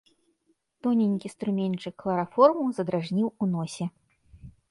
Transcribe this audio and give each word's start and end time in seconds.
Тоненькі 0.87 1.31
струменьчык 1.33 1.95
хлараформу 2.05 2.65
задражніў 2.79 3.27
у 3.31 3.43
носе. 3.53 3.85